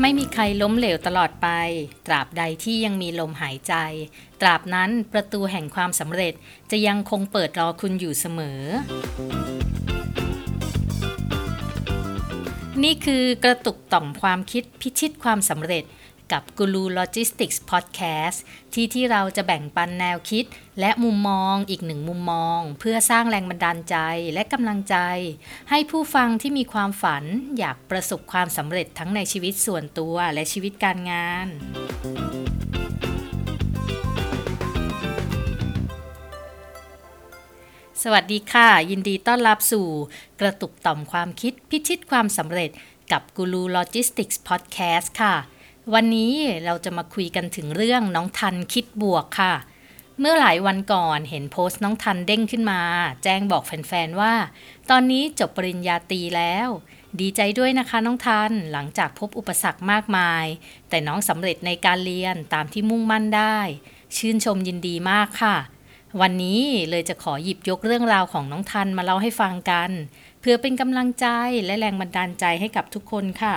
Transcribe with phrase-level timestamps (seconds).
[0.00, 1.48] ไม่มีใครล้มเหลวตลอดไป
[2.06, 3.74] ตราบใดที่ยังมีลมหายใจ
[4.40, 6.34] ตราบนั้นประตูแห่งความสำเร็จ
[6.70, 8.60] จะยังคงเปิดรอคุณอยู่เสมอ
[12.82, 15.84] นี่คือกระตุกต่อมความคิดพิชิตความสำเร็จ
[16.32, 18.42] กับกูรูโลจิสติกส์พอดแคสต์
[18.72, 20.44] ที่ที่เราจะแบ่งปันแนวคิด
[20.80, 23.96] และมุมมองอีกหนึ่งมุมมอง เพื่อสร้างแรงบันดาลใจ
[24.34, 24.96] และกำลังใจ
[25.70, 27.24] ให้ผู้ฟังที่มีความฝัน
[27.58, 31.46] อยากประสบความสำเร็จทั้งในชีวิตส่วนตัวและชีวิตการงาน
[38.04, 39.86] สวัสดีค่ะ ยินดีต้อนรับสู่
[40.40, 42.70] กระตุกต่อมความคิดพิชิตความสำเร็จ
[43.12, 45.34] กับกูรูโลจิสติกส์พอดแคสต์ค่ะ
[45.94, 46.34] วันนี้
[46.64, 49.54] เราจะมาคุยกันถึงเรื่องน้องธันย์คิดบวกค่ะ
[50.20, 52.80] เมื่อหลายวันก่อนเห็นโพสต์น้องธันย์เด้งขึ้นมา
[53.24, 54.34] แจ้งบอกแฟนๆว่า
[54.90, 56.68] ตอนนี้จบปริญญาตรีแล้ว
[57.20, 60.46] ดีใจด้วยนะคะน้องทันหลังจากพบอุปสรรคมากมาย
[60.88, 63.58] แต่น้องสำเร็จในการเรียนตามที่มุ่งมั่นได้
[64.16, 65.56] ชื่นชมยินดีมากค่ะ
[66.20, 69.90] วันนี้เลยจะขอหยิบยกเรื่องราวของน้องทันมาเล่าให้ฟังกัน
[70.40, 71.26] เพื่อเป็นกำลังใจ
[71.64, 73.56] และแรงบันดาลใจให้กับทุกคนค่ะ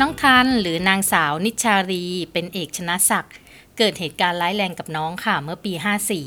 [0.00, 3.34] น้องธันย์หรือนางสาวณิชชารีย์เป็นเอกชนะศักดิ์
[3.78, 5.72] เกิดเหตุการณ์ร้ายแรงกับน้องค่ะเมื่อปี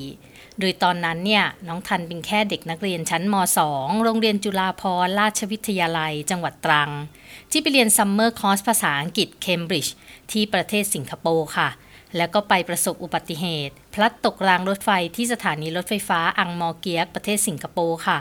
[0.04, 3.36] 54 โดยตอนนั้นเนี่ยน้องธันย์เป็นแค่เด็กนักเรียนชั้นม
[3.70, 6.90] .2 โรงเรียนจุฬาภรราชวิทยาลัยจังหวัดตรัง
[7.52, 9.96] ที่ไปเรียน summer course ภาษาอังกฤษเคมบริดจ์
[10.32, 11.70] ที่ประเทศสิงคโปร์ค่ะ
[12.18, 18.20] แล้วก็ไปประสบอุบัติเหตุ พลัดตกรางรถไฟที่สถานีรถไฟฟ้าอังมอเกียกประเทศสิงคโปร์ค่ะ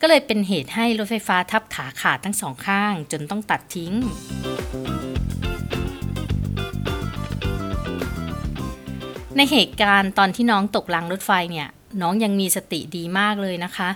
[0.00, 3.92] ก็เลยเป็นเหตุให้รถไฟฟ้าทับขาขาดทั้งสองข้าง จนต้องตัดทิ้ง
[9.40, 11.68] ในเหตุการณ์ตอนที่น้องตกรางรถไฟเนี่ย
[12.00, 13.90] น้องยังมีสติดีมากเลยนะคะ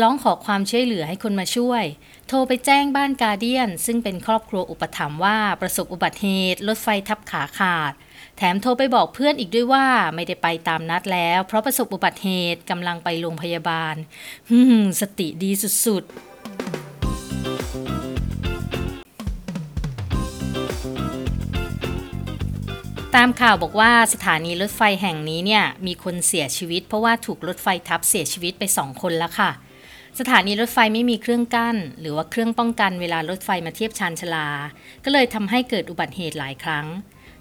[0.00, 1.84] ร้องขอความช่วยเหลือให้คนมาช่วย
[2.28, 7.92] โทรไปแจ้งบ้านกาเดียน ซึ่งเป็นครอบครัวอุปถัมภ์ว่าประสบอุบัติเหตุ รถไฟทับขาขาด
[8.36, 13.94] แถมโทรไปบอกเพื่อนอีกด้วยว่าไม่ได้ไปตามนัดแล้ว เพราะประสบอุบัติเหตุกำลังไปโรงพยาบาล
[14.50, 14.58] ฮึ
[15.00, 15.50] สติดี
[15.86, 16.25] สุดๆ
[23.20, 29.50] ตามข่าวบอกว่าสถานีรถไฟแห่งนี้เนี่ยมีคนเสียชีวิต เพราะว่าถูกรถไฟทับเสียชีวิตไปสองคนแล้วค่ะ
[30.18, 34.48] สถานีรถไฟไม่มีเครื่องกั้น หรือว่าเครื่องป้องกันเวลารถไฟมาเทียบชานชลา
[35.04, 36.86] ก็เลยทำให้เกิดอุบัติเหตุหลายครั้ง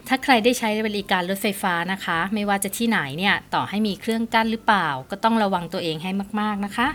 [0.08, 6.88] ถ้าใครได้ใช้บริการรถไฟฟ้านะคะ ไม่ว่าจะที่ไหนเนี่ยต่อให้มีเครื่องกั้นหรือเปล่า ก็ต้องระวังตัวเองให้มาก ๆนะคะ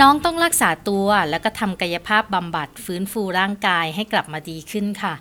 [0.00, 5.14] น้องต้องรักษาตัวแล้วก็ทำกายภาพบำบัดฟื้นฟูร่างกายให้กลับมาดีขึ้นค่ะ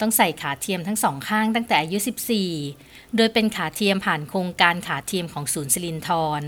[0.00, 1.98] ต้องใส่ขาเทียมทั้งสองข้างตั้งแต่อายุ
[2.56, 6.10] 14 โดยเป็นขาเทียมผ่านโครงการขาเทียมของศูนย์สิรินท
[6.40, 6.42] ร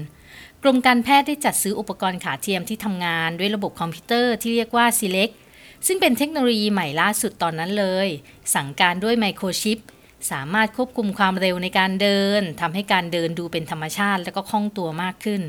[0.63, 5.35] กรมการแพทย์ได้จัดซื้ออุปกรณ์ขาเทียมที่ทำงานด้วยระบบคอมพิวเตอร์ที่เรียกว่า Select
[5.87, 8.09] ซึ่งเป็นเทคโนโลยีใหม่ล่าสุดตอนนั้นเลย
[8.55, 9.79] สั่งการด้วยไมโครชิป
[10.31, 15.43] สามารถควบคุมความเร็วในการเดินทำให้การเดินดูเป็นธรรมชาติและก็คล่องตัวมากขึ้น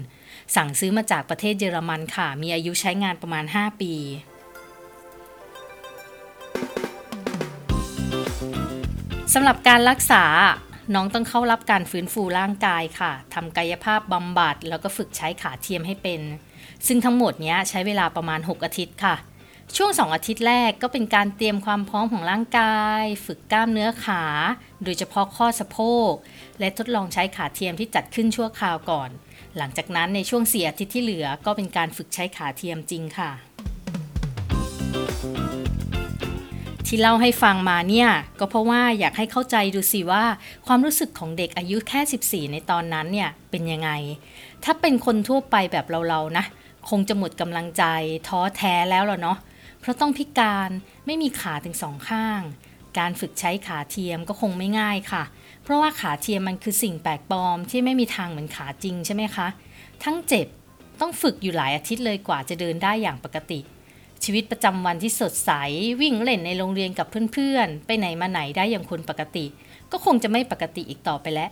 [0.55, 3.93] สั่งซื้อมาจากประเทศเยอรมันค่ะ มีอายุใช้งานประมาณ 5 ปี
[9.33, 10.23] สำหรับการรักษา
[10.93, 16.21] น้องต้องเข้ารับการฟื้นฟูร่างกายค่ะทำกายภาพบำบัดแล้วก็ฝึกใช้ขาเทียมให้เป็น
[16.87, 19.15] ซึ่งทั้งหมดนี้ใช้เวลาประมาณ 6 อาทิตย์ค่ะ
[19.75, 24.23] ช่วง 2 อาทิตย์แรกก็เป็นการเตรียมความพร้อมของร่างกาย ฝึกกล้ามเนื้อขา
[24.83, 26.11] โดยเฉพาะข้อสะโพก
[26.59, 29.09] และทดลองใช้ขาเทียมที่จัดขึ้นชั่วคราวก่อน
[29.57, 33.31] หลังจากนั้นในช่วงเสียอาทิตย์ที่เหลือก็เป็นการฝึกใช้ขาเทียมจริงค่ะ
[36.87, 38.09] ที่เล่าให้ฟังมาเนี่ย
[38.39, 40.25] ก็เพราะว่าอยากให้เข้าใจดูสิว่า
[40.67, 43.89] ความรู้สึกของเด็กอายุแค่ 14 ในตอนนั้นเนี่ยเป็นยังไง
[44.63, 46.45] ถ้าเป็นคนทั่วไปแบบเราๆนะ
[46.89, 47.83] คงจะหมดกำลังใจ
[48.27, 49.37] ท้อแท้แล้วล่ะเนาะ
[49.79, 50.69] เพราะต้องพิการ
[51.05, 52.41] ไม่มีขาถึงสองข้าง
[52.99, 55.23] การฝึกใช้ขาเทียมก็คงไม่ง่ายค่ะ
[55.63, 59.47] เพราะว่าขาเทียมมันคือสิ่งแปลกปลอมที่ไม่มีทางเหมือนขาจริงใช่ไหมคะ
[60.03, 60.47] ทั้งเจ็บ
[60.99, 63.59] ต้องฝึกอยู่หลายอาทิตย์เลยกว่าจะเดินได้อย่างปกติ
[64.23, 65.51] ชีวิตประจำวันที่สดใส
[66.01, 69.45] วิ่งเล่นในโรงเรียนกับเพื่อนๆ ไปไหนมาไหนได้อย่างคนปกติ
[69.91, 71.49] ก็คงจะไม่ปกติอีกต่อไปแล้ว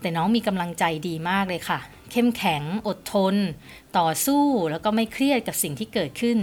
[0.00, 1.78] แต่น้องมีกำลังใจดีมากเลยค่ะ
[2.10, 3.36] เข้มแข็ง อดทน
[3.98, 6.38] ต่อสู้แล้วก็ไม่เครียดกับสิ่งที่เกิดขึ้น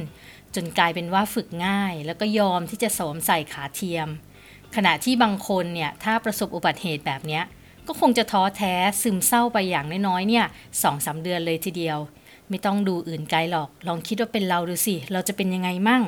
[0.56, 4.08] จนกลายเป็นว่าฝึกง่าย แล้วก็ยอมที่จะสวมใส่ขาเทียม
[4.76, 7.42] ขณะที่บางคนเนี่ยถ้าประสบอุบัติเหตุแบบนี้
[7.88, 10.46] ก็คงจะท้อแท้ซึมเศร้าไปอย่างน้อยๆเนี่ย
[10.84, 11.98] สองสาเดือนเลยทีเดียว
[12.50, 16.04] ไม่ต้องดูอื่นไกลหรอก ลองคิดว่าเป็นเราดูสิ เราจะเป็นยังไงมั่ง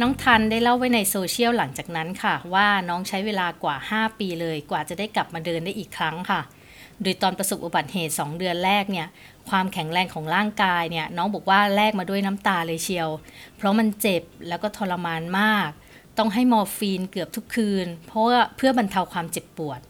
[0.00, 6.40] น้องทันได้เล่าไว้ในโซเชียลหลังจากนั้นค่ะ ว่าน้องใช้เวลากว่า 5 ปีเลยกว่าจะได้กลับมาเดินได้อีกครั้งค่ะ
[7.02, 9.06] โดยตอนประสบอุบัติเหตุ 2 เดือนแรกเนี่ย
[9.50, 13.08] ความแข็งแรงของร่างกายเนี่ยน้องบอกว่าแลกมาด้วยน้ำตาเลยเชียว
[13.56, 15.70] เพราะมันเจ็บแล้วก็ทรมานมาก
[16.18, 19.80] ต้องให้มอร์ฟีนเกือบทุกคืน เพราะว่าเพื่อบรรเทาความเจ็บปวด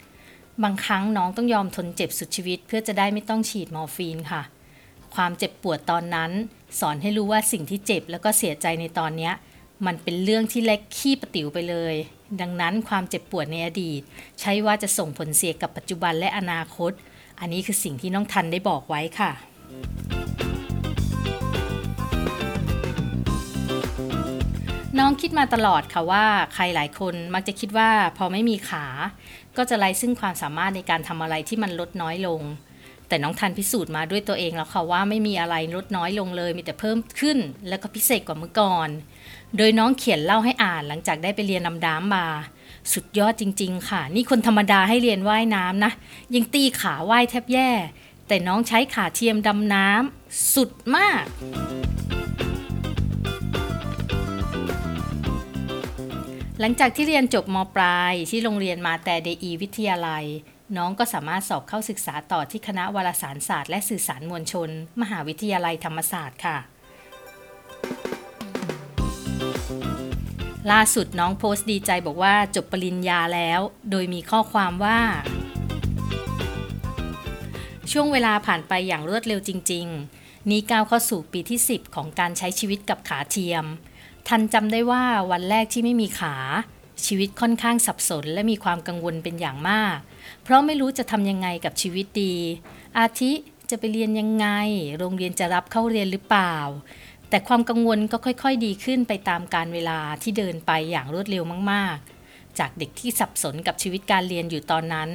[0.63, 4.43] บางครั้งน้องต้องยอมทนเจ็บสุดชีวิต เพื่อจะได้ไม่ต้องฉีดมอร์ฟีนค่ะ
[5.15, 6.31] ความเจ็บปวดตอนนั้น
[6.81, 9.31] สอนให้รู้ว่าสิ่งที่เจ็บแล้วก็เสียใจในตอนนี้
[9.87, 11.95] มันเป็นเรื่องที่เล็กขี้ประติ๋วไปเลย
[12.41, 14.03] ดังนั้นความเจ็บปวดในอดีต
[14.41, 16.93] ใช่ว่าจะส่งผลเสียกับปัจจุบันและอนาคต
[17.41, 19.33] อันนี้คือสิ่งที่น้องทันได้บอกไว้ค่ะ
[24.99, 26.25] น้องคิดมาตลอดค่ะว่า
[26.55, 28.87] ใครหลายคนมักจะคิดว่าพอไม่มีขา
[29.57, 32.41] ก็จะไร้ซึ่งความสามารถในการทำอะไรที่มันลดน้อยลง
[33.09, 37.39] แต่น้องทันพิสูจน์มาด้วยตัวเองแล้วค่ะว่าไม่มีอะไรลดน้อยลงเลย มีแต่เพิ่มขึ้น
[37.69, 38.89] แล้วก็พิเศษกว่าเมื่อก่อน
[39.57, 42.27] โดยน้องเขียนเล่าให้อ่านหลังจากได้ไปเรียนนำน้ำมา
[42.93, 45.93] สุดยอดจริง ๆ ค่ะ นี่คนธรรมดาให้เรียนว่ายน้ำนะ
[46.35, 47.71] ยังตีขาว่ายแทบแย่
[48.29, 51.25] แต่น้องใช้ขาเทียมดำน้ำสุดมาก
[56.61, 60.25] หลังจากที่เรียนจบมปลายที่โรงเรียนมาแต่เดอีวิทยาลัย
[60.77, 66.57] น้องก็สามารถสอบเข้าศึกษาต่อที่คณะวารสารศาสตร์และสื่อสารมวลชน มหาวิทยาลัยธรรมศาสตร์ค่ะ
[70.73, 73.61] ล่าสุดน้องโพสต์ดีใจบอกว่าจบปริญญาแล้ว
[73.91, 75.01] โดยมีข้อความว่า
[77.91, 79.87] ช่วงเวลาผ่านไปอย่างรวดเร็วจริง
[80.19, 83.65] ๆ นี้ก้าวเข้าสู่ปีที่ 10 ของการใช้ชีวิตกับขาเทียม
[84.29, 86.35] ทันจำได้ว่าวันแรกที่ไม่มีขา
[87.05, 89.97] ชีวิตค่อนข้างสับสนและมีความกังวลเป็นอย่างมาก
[90.43, 92.35] เพราะไม่รู้จะทำยังไงกับชีวิตดี
[92.99, 93.33] อาทิ
[93.71, 94.47] จะไปเรียนยังไง
[94.99, 96.55] โรงเรียนจะรับเข้าเรียนหรือเปล่า
[97.31, 105.11] แต่ความกังวลก็ค่อยๆดีขึ้นไปตามการเวลาที่เดินไปอย่างรวดเร็วมากๆ จากเด็กที่สับสนกับชีวิตการเรียนอยู่ตอนนั้น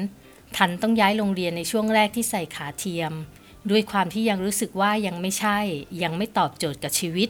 [0.56, 3.14] ทันต้องย้ายโรงเรียนในช่วงแรกที่ใส่ขาเทียม
[3.70, 5.60] ด้วยความที่ยังรู้สึกว่ายังไม่ใช่
[6.04, 7.30] ยังไม่ตอบโจทย์กับชีวิต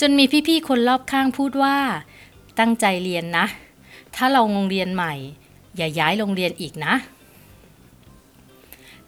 [0.00, 1.76] จนมีพี่ๆคนรอบข้างพูดว่า
[2.58, 3.46] ตั้งใจเรียนนะ
[4.16, 5.14] ถ้าเราโรงเรียนใหม่
[5.76, 6.94] อย่าย้ายโรงเรียนอีกนะ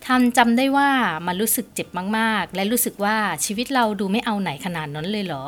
[0.06, 0.90] ทันจำได้ว่า
[1.26, 1.88] มันรู้สึกเจ็บ
[2.18, 5.44] มากๆ และรู้สึกว่าชีวิตเราดูไม่เอาไหนขนาดนั้นเลยเหรอ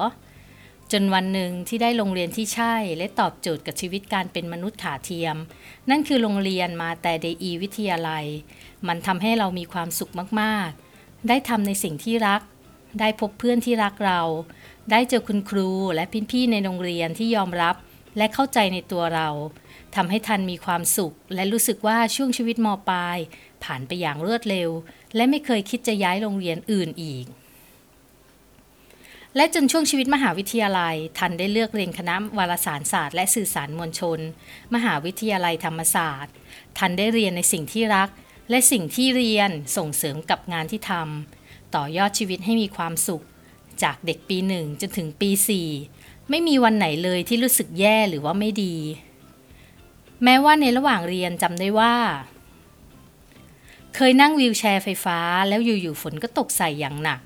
[0.93, 5.37] จนวันหนึ่งที่ได้โรงเรียนที่ใช่และตอบโจทย์กับชีวิตการเป็นมนุษย์ขาเทียม
[5.91, 8.25] นั่นคือโรงเรียนมาแต่เดอีวิทยาลัย
[8.89, 12.43] มันทำให้เรามีความสุขมากๆ ได้ทำในสิ่งที่รัก
[13.01, 14.21] ได้พบเพื่อนที่รักเรา
[14.91, 17.77] ได้เจอคุณครูและพี่ๆในโรงเรียนที่ยอมรับ
[18.17, 19.29] และเข้าใจในตัวเรา
[19.95, 23.19] ทำให้ทันมีความสุข และรู้สึกว่าช่วงชีวิตมปลาย
[23.65, 24.71] ผ่านไปอย่างรวดเร็ว
[25.17, 27.27] และไม่เคยคิดจะย้ายโรงเรียนอื่นอีก
[29.37, 34.19] และจนช่วงชีวิตมหาวิทยาลัย ทันได้เลือกเรียนคณะวารสารศาสตร์ และสื่อสารมวลชน
[34.75, 36.35] มหาวิทยาลัยธรรมศาสตร์
[36.79, 38.09] ทันได้เรียนในสิ่งที่รัก
[38.51, 43.25] และสิ่งที่เรียนส่งเสริมกับงานที่ทำต่อยอดชีวิตให้มีความสุข
[43.83, 45.69] จากเด็กปีหนึ่งจนถึงปีสี่
[46.31, 48.77] ไม่มีวันไหนเลยที่รู้สึกแย่หรือว่าไม่ดี
[50.25, 51.95] แม้ว่าในระหว่างเรียนจำได้ว่า
[53.95, 57.21] เคยนั่งวีลแชร์ไฟฟ้าแล้วอยู่ๆฝนก็ตกใส่อย่างหนัก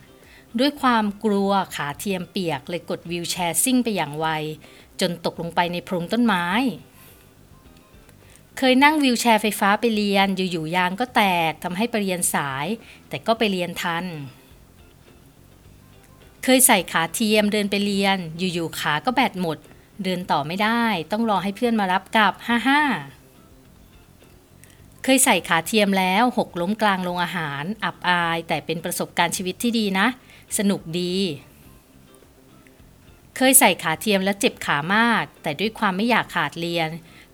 [0.58, 4.26] ด้วยความกลัวขาเทียมเปียกเลยกดวีลแชร์ซิ่งไปอย่างไว
[5.00, 6.46] จนตกลงไปในโพรงต้นไม้
[8.58, 12.66] เคยนั่งวีลแชร์ไฟฟ้าไปเรียนอยู่ๆยางก็แตกทำให้ไปเรียนสาย
[13.08, 14.04] แต่ก็ไปเรียนทัน
[16.44, 19.58] เคยใส่ขาเทียมเดินไปเรียน อยู่ๆขาก็แบตหมด
[20.04, 22.82] เดินต่อไม่ได้ต้องรอให้เพื่อนมารับกลับฮ่าฮ่า
[25.02, 30.06] เคยใส่ขาเทียมแล้วหกล้มกลางโรงอาหาร อับอาย แต่เป็นประสบการณ์ชีวิตที่ดีนะ
[30.58, 31.14] สนุกดี
[33.36, 36.88] เคยใส่ขาเทียมแล้วเจ็บขามาก แต่ด้วยความไม่อยากขาดเรียน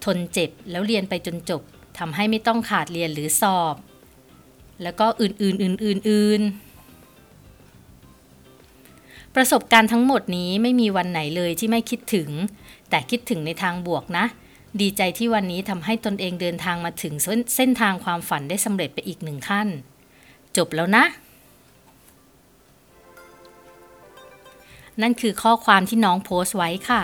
[0.04, 1.62] ทนเจ็บแล้วเรียนไปจนจบ
[1.98, 3.76] ทำให้ไม่ต้องขาดเรียนหรือสอบ
[4.82, 6.71] แล้วก็อื่นๆอื่นๆ
[9.34, 12.30] ประสบการณ์ทั้งหมดนี้ไม่มีวันไหนเลยที่ไม่คิดถึง
[12.90, 14.24] แต่คิดถึงในทางบวกนะ
[14.80, 17.14] ดีใจที่วันนี้ทำให้ตนเองเดินทางมาถึง
[17.56, 19.68] เส้นทางความฝันได้สำเร็จไปอีกหนึ่งขั้น
[20.56, 21.04] จบแล้วนะ
[25.02, 27.02] นั่นคือข้อความที่น้องโพสต์ไว้ค่ะ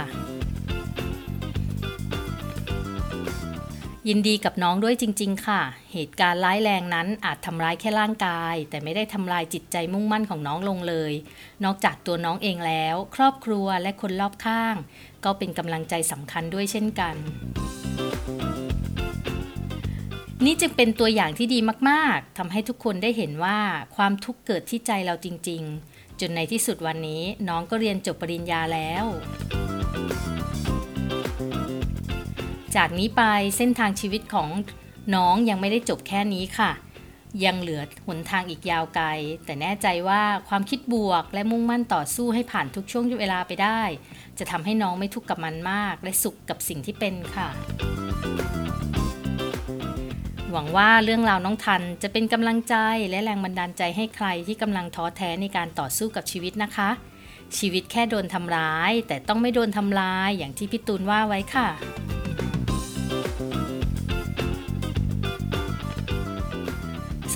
[4.08, 5.60] ยินดีกับน้องด้วยจริง ๆ ค่ะ
[5.92, 11.12] เหตุการณ์ร้ายแรงนั้นอาจทำร้ายแค่ร่างกาย แต่ไม่ได้ทำลายจิตใจมุ่งมั่นของน้องลงเลย
[11.64, 14.74] นอกจากตัวน้องเองแล้ว ครอบครัวและคนรอบข้าง
[15.24, 17.14] ก็เป็นกำลังใจสำคัญด้วยเช่นกัน
[20.44, 21.58] นี่จึงเป็นตัวอย่างที่ดี
[21.90, 23.58] มากๆทำให้ทุกคนได้เห็นว่า
[23.96, 25.62] ความทุกข์เกิดที่ใจเราจริง
[25.92, 29.04] ๆ จนในที่สุดวันนี้น้องก็เรียนจบปริญญาแล้ว
[32.78, 33.24] จากนี้ไป
[33.56, 34.48] เส้นทางชีวิตของ
[35.14, 36.70] น้องยังไม่ได้จบแค่นี้ค่ะ
[37.44, 39.06] ยังเหลือหนทางอีกยาวไกล
[39.44, 43.82] แต่แน่ใจว่าความคิดบวกและมุ่งมั่นต่อสู้ให้ผ่านทุกช่วงเวลาไปได้
[44.38, 47.48] จะทำให้น้องไม่ทุกข์กับมันมาก และสุขกับสิ่งที่เป็นค่ะ
[50.52, 52.74] หวังว่าเรื่องราวน้องธันย์จะเป็นกำลังใจ
[53.10, 56.90] และแรงบันดาลใจให้ใครที่กำลังท้อแท้ในการต่อสู้กับชีวิตนะคะ
[57.58, 61.68] ชีวิตแค่โดนทำร้าย แต่ต้องไม่โดนทำลายอย่างที่พี่ตูนว่าไว้ค่ะส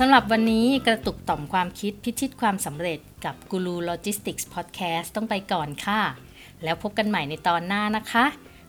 [0.06, 6.02] ำหรับวันนี้กระตุกต่อมความคิดพิชิตความสำเร็จกับกูรูโลจิสติกส์พอดแคสต์ต้องไปก่อนค่ะ
[6.64, 8.24] แล้วพบกันใหม่ในตอนหน้านะคะ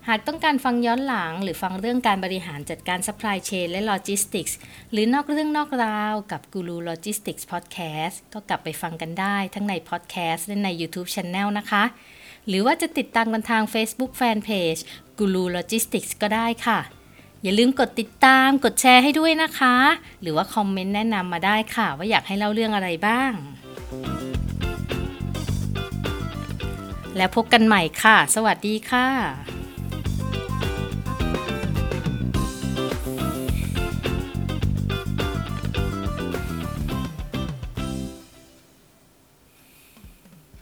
[0.07, 4.53] หากต้องการฟังย้อนหลัง หรือฟังเรื่องการบริหารจัดการ supply chain และ logistics
[4.91, 11.83] หรือนอกเรื่องนอกราวกับ Guru Logistics Podcast ก็กลับไปฟังกันได้ทั้งใน podcast และใน YouTube Channel นะคะ
[12.47, 14.81] หรือว่าจะติดตามกันทาง Facebook Fanpage
[15.19, 16.79] Guru Logistics ก็ได้ค่ะ
[17.43, 19.75] อย่าลืมกดติดตาม กดแชร์ให้ด้วยนะคะ
[20.21, 23.31] หรือว่าคอมเมนต์แนะนำมาได้ค่ะ ว่าอยากให้เล่าเรื่องอะไรบ้าง
[27.17, 29.07] แล้วพบกันใหม่ค่ะ สวัสดีค่ะ